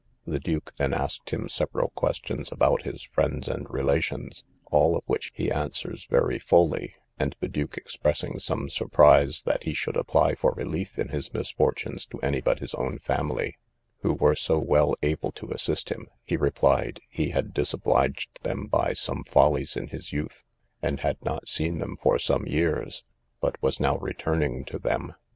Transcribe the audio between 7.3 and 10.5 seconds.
the duke expressing some surprise that he should apply